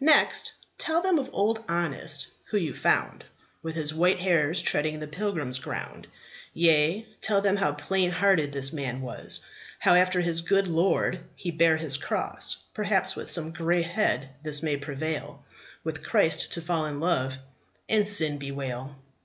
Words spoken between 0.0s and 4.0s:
Next tell them of Old Honest, who you found With his